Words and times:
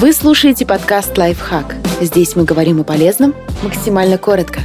Вы 0.00 0.12
слушаете 0.12 0.64
подкаст 0.64 1.18
«Лайфхак». 1.18 1.74
Здесь 2.00 2.36
мы 2.36 2.44
говорим 2.44 2.80
о 2.80 2.84
полезном 2.84 3.34
максимально 3.64 4.16
коротко. 4.16 4.60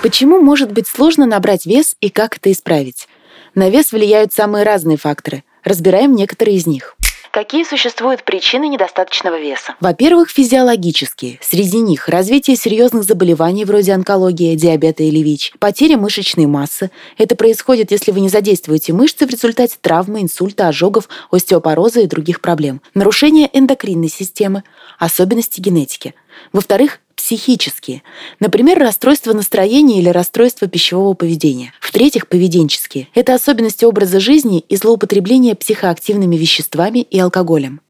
Почему 0.00 0.40
может 0.40 0.72
быть 0.72 0.86
сложно 0.86 1.26
набрать 1.26 1.66
вес 1.66 1.94
и 2.00 2.08
как 2.08 2.38
это 2.38 2.50
исправить? 2.50 3.06
На 3.54 3.68
вес 3.68 3.92
влияют 3.92 4.32
самые 4.32 4.64
разные 4.64 4.96
факторы. 4.96 5.44
Разбираем 5.62 6.14
некоторые 6.14 6.56
из 6.56 6.66
них. 6.66 6.96
Какие 7.32 7.64
существуют 7.64 8.24
причины 8.24 8.68
недостаточного 8.68 9.40
веса? 9.40 9.74
Во-первых, 9.80 10.28
физиологические. 10.28 11.38
Среди 11.40 11.78
них 11.78 12.10
развитие 12.10 12.56
серьезных 12.56 13.04
заболеваний 13.04 13.64
вроде 13.64 13.94
онкологии, 13.94 14.54
диабета 14.54 15.02
или 15.02 15.20
ВИЧ, 15.20 15.54
потеря 15.58 15.96
мышечной 15.96 16.44
массы. 16.44 16.90
Это 17.16 17.34
происходит, 17.34 17.90
если 17.90 18.12
вы 18.12 18.20
не 18.20 18.28
задействуете 18.28 18.92
мышцы 18.92 19.26
в 19.26 19.30
результате 19.30 19.78
травмы, 19.80 20.20
инсульта, 20.20 20.68
ожогов, 20.68 21.08
остеопороза 21.30 22.00
и 22.00 22.06
других 22.06 22.42
проблем. 22.42 22.82
Нарушение 22.92 23.48
эндокринной 23.50 24.10
системы, 24.10 24.62
особенности 24.98 25.58
генетики. 25.58 26.14
Во-вторых, 26.52 27.00
психические. 27.16 28.02
Например, 28.40 28.78
расстройство 28.78 29.32
настроения 29.32 30.00
или 30.00 30.08
расстройство 30.08 30.66
пищевого 30.66 31.14
поведения. 31.14 31.72
В-третьих, 31.80 32.26
поведенческие. 32.26 33.08
Это 33.14 33.34
особенности 33.34 33.84
образа 33.84 34.18
жизни 34.18 34.64
и 34.68 34.76
злоупотребление 34.76 35.54
психоактивными 35.54 36.36
веществами 36.36 36.98
и 36.98 37.18
алкоголем. 37.20 37.80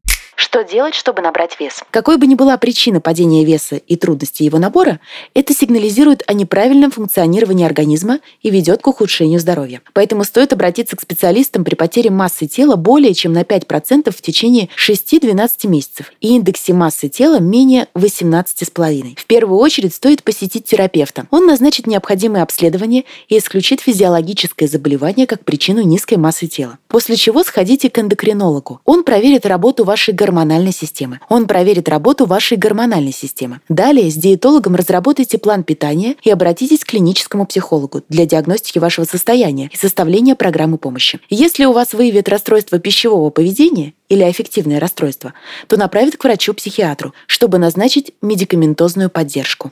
Что 0.43 0.61
делать, 0.65 0.93
чтобы 0.93 1.21
набрать 1.21 1.57
вес? 1.57 1.79
Какой 1.89 2.17
бы 2.17 2.27
ни 2.27 2.35
была 2.35 2.57
причина 2.57 2.99
падения 2.99 3.45
веса 3.45 3.77
и 3.77 3.95
трудности 3.95 4.43
его 4.43 4.59
набора, 4.59 4.99
это 5.33 5.53
сигнализирует 5.53 6.21
о 6.27 6.33
неправильном 6.33 6.91
функционировании 6.91 7.65
организма 7.65 8.19
и 8.41 8.49
ведет 8.49 8.81
к 8.81 8.87
ухудшению 8.87 9.39
здоровья. 9.39 9.81
Поэтому 9.93 10.25
стоит 10.25 10.51
обратиться 10.51 10.97
к 10.97 11.01
специалистам 11.01 11.63
при 11.63 11.75
потере 11.75 12.09
массы 12.09 12.45
тела 12.45 12.75
более 12.75 13.13
чем 13.13 13.31
на 13.31 13.43
5% 13.43 14.11
в 14.11 14.21
течение 14.21 14.67
6-12 14.77 15.69
месяцев 15.69 16.11
и 16.19 16.35
индексе 16.35 16.73
массы 16.73 17.07
тела 17.07 17.39
менее 17.39 17.87
18,5. 17.95 19.15
В 19.15 19.25
первую 19.25 19.59
очередь 19.59 19.95
стоит 19.95 20.23
посетить 20.23 20.65
терапевта. 20.65 21.25
Он 21.31 21.47
назначит 21.47 21.87
необходимые 21.87 22.43
обследования 22.43 23.05
и 23.29 23.37
исключит 23.37 23.79
физиологическое 23.79 24.67
заболевание 24.67 25.25
как 25.25 25.45
причину 25.45 25.83
низкой 25.83 26.15
массы 26.15 26.47
тела. 26.47 26.79
После 26.89 27.15
чего 27.15 27.45
сходите 27.45 27.89
к 27.89 27.97
эндокринологу. 27.97 28.81
Он 28.83 29.05
проверит 29.05 29.45
работу 29.45 29.85
вашей 29.85 30.13
гормональной 30.13 30.32
системы. 30.71 31.19
Он 31.29 31.47
проверит 31.47 31.89
работу 31.89 32.25
вашей 32.25 32.57
гормональной 32.57 33.13
системы. 33.13 33.61
Далее 33.69 34.09
с 34.09 34.15
диетологом 34.15 34.75
разработайте 34.75 35.37
план 35.37 35.63
питания 35.63 36.15
и 36.23 36.29
обратитесь 36.29 36.79
к 36.79 36.87
клиническому 36.87 37.45
психологу 37.45 38.01
для 38.09 38.25
диагностики 38.25 38.79
вашего 38.79 39.05
состояния 39.05 39.69
и 39.71 39.77
составления 39.77 40.35
программы 40.35 40.77
помощи. 40.77 41.19
Если 41.29 41.65
у 41.65 41.71
вас 41.71 41.93
выявят 41.93 42.29
расстройство 42.29 42.79
пищевого 42.79 43.29
поведения 43.29 43.93
или 44.09 44.23
аффективное 44.23 44.79
расстройство, 44.79 45.33
то 45.67 45.77
направит 45.77 46.17
к 46.17 46.23
врачу-психиатру, 46.23 47.13
чтобы 47.27 47.57
назначить 47.57 48.13
медикаментозную 48.21 49.09
поддержку. 49.09 49.71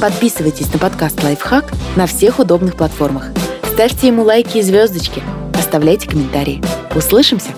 Подписывайтесь 0.00 0.72
на 0.72 0.78
подкаст 0.78 1.22
«Лайфхак» 1.22 1.72
на 1.96 2.06
всех 2.06 2.38
удобных 2.38 2.76
платформах. 2.76 3.30
Ставьте 3.72 4.08
ему 4.08 4.22
лайки 4.22 4.58
и 4.58 4.62
звездочки. 4.62 5.22
Оставляйте 5.54 6.08
комментарии. 6.08 6.62
Услышимся! 6.94 7.50